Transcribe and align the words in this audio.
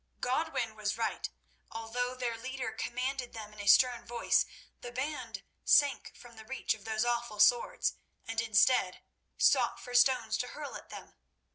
Godwin 0.19 0.75
was 0.75 0.97
right. 0.97 1.29
Although 1.69 2.15
their 2.15 2.35
leader 2.35 2.71
commanded 2.71 3.33
them 3.33 3.53
in 3.53 3.59
a 3.59 3.67
stern 3.67 4.03
voice, 4.03 4.47
the 4.79 4.91
band 4.91 5.43
sank 5.63 6.15
from 6.15 6.37
the 6.37 6.43
reach 6.43 6.73
of 6.73 6.85
those 6.85 7.05
awful 7.05 7.39
swords, 7.39 7.93
and, 8.25 8.41
instead, 8.41 9.03
sought 9.37 9.79
for 9.79 9.93
stones 9.93 10.39
to 10.39 10.47
hurl 10.47 10.75
at 10.75 10.89
them. 10.89 11.13